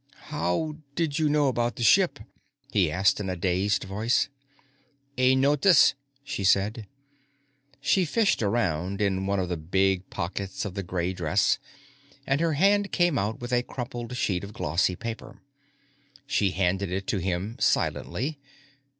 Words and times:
"How 0.31 0.77
did 0.95 1.19
you 1.19 1.29
know 1.29 1.47
about 1.47 1.75
the 1.75 1.83
ship?" 1.83 2.17
he 2.71 2.89
asked 2.89 3.19
in 3.19 3.29
a 3.29 3.35
dazed 3.35 3.83
voice. 3.83 4.29
"A 5.15 5.35
notice," 5.35 5.93
she 6.23 6.43
said. 6.43 6.87
She 7.81 8.03
fished 8.05 8.41
around 8.41 8.99
in 8.99 9.27
one 9.27 9.39
of 9.39 9.47
the 9.47 9.57
big 9.57 10.09
pockets 10.09 10.65
of 10.65 10.73
the 10.73 10.81
gray 10.81 11.13
dress 11.13 11.59
and 12.25 12.41
her 12.41 12.53
hand 12.53 12.91
came 12.91 13.19
out 13.19 13.41
with 13.41 13.53
a 13.53 13.61
crumpled 13.61 14.17
sheet 14.17 14.43
of 14.43 14.53
glossy 14.53 14.95
paper. 14.95 15.39
She 16.25 16.49
handed 16.49 16.91
it 16.91 17.05
to 17.05 17.19
him 17.19 17.55
silently. 17.59 18.39